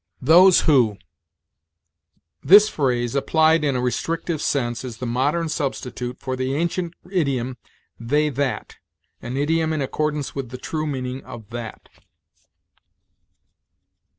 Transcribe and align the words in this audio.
THOSE 0.23 0.61
WHO. 0.61 0.97
This 2.41 2.69
phrase, 2.69 3.13
applied 3.13 3.63
in 3.63 3.75
a 3.75 3.81
restrictive 3.81 4.41
sense, 4.41 4.83
is 4.83 4.97
the 4.97 5.05
modern 5.05 5.47
substitute 5.47 6.17
for 6.19 6.35
the 6.35 6.55
ancient 6.55 6.95
idiom 7.11 7.57
they 7.99 8.29
that, 8.29 8.77
an 9.21 9.37
idiom 9.37 9.73
in 9.73 9.79
accordance 9.83 10.33
with 10.33 10.49
the 10.49 10.57
true 10.57 10.87
meaning 10.87 11.23
of 11.23 11.51
that. 11.51 11.87